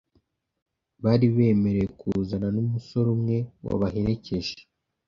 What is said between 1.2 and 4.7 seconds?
bemerewe kuzana n’umusore umwe wabaherekeje